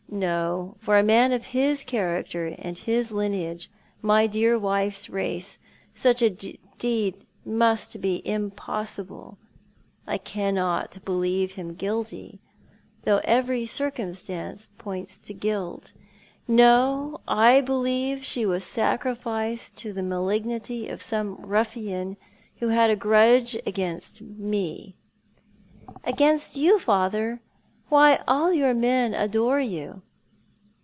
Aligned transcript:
No, 0.13 0.75
for 0.77 0.97
a 0.97 1.03
man 1.03 1.31
of 1.31 1.45
his 1.45 1.85
character 1.85 2.47
and 2.59 2.77
his 2.77 3.13
lineage, 3.13 3.71
my 4.01 4.27
dear 4.27 4.59
wife's 4.59 5.09
race— 5.09 5.57
such 6.05 6.21
a 6.21 6.29
deed 6.29 7.25
must 7.45 8.01
bo 8.01 8.17
impossible. 8.25 9.37
I 10.05 10.17
cannot 10.17 10.99
believe 11.05 11.53
hira 11.53 11.71
guilty, 11.71 12.41
though 13.05 13.21
every 13.23 13.65
circumstance 13.65 14.67
points 14.77 15.17
to 15.21 15.33
guilt. 15.33 15.93
No, 16.45 17.21
I 17.25 17.61
believe 17.61 18.25
she 18.25 18.45
was 18.45 18.65
sacrificed 18.65 19.77
to 19.77 19.93
the 19.93 20.03
mah'guity 20.03 20.89
of 20.91 21.01
some 21.01 21.37
ruffian 21.37 22.17
who 22.57 22.67
had 22.67 22.89
a 22.89 22.97
grudge 22.97 23.55
against 23.65 24.21
me." 24.21 24.97
"Against 26.03 26.57
you, 26.57 26.79
father? 26.79 27.39
Why, 27.89 28.23
all 28.25 28.53
your 28.53 28.73
men 28.73 29.13
adore 29.13 29.59
you." 29.59 30.01